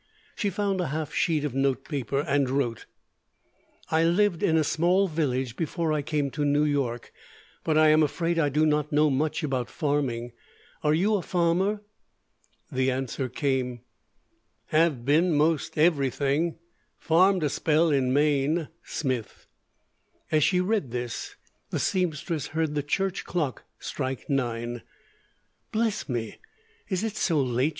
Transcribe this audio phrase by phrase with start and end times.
[0.35, 2.87] She found a half sheet of note paper, and wrote:
[3.91, 7.13] _I lived in a small village before I came to New York,
[7.63, 10.31] but I am afraid I do not know much about farming.
[10.81, 11.81] Are you a farmer?_
[12.71, 13.81] The answer came:
[14.69, 16.57] have ben most Every thing
[16.97, 19.45] farmed a Spel in Maine Smith
[20.31, 21.35] As she read this,
[21.69, 24.81] the seamstress heard the church clock strike nine.
[25.71, 26.39] "Bless me,
[26.89, 27.69] is it so late?"